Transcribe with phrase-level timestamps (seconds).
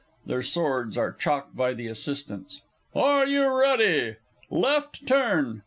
[0.25, 2.61] (Their swords are chalked by the Assistants.)
[2.95, 4.15] Are you ready?
[4.49, 5.59] Left turn!